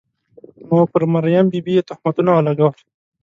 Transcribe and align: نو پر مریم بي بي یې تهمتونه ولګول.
نو 0.67 0.77
پر 0.91 1.03
مریم 1.13 1.45
بي 1.51 1.59
بي 1.65 1.73
یې 1.77 1.83
تهمتونه 1.89 2.31
ولګول. 2.33 2.75